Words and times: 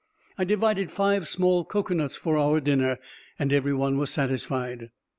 I 0.35 0.45
divided 0.45 0.89
five 0.89 1.27
small 1.27 1.63
cocoa 1.63 1.93
nuts 1.93 2.15
for 2.17 2.35
our 2.35 2.59
dinner, 2.59 2.97
and 3.37 3.53
every 3.53 3.75
one 3.75 3.99
was 3.99 4.09
satisfied. 4.09 4.89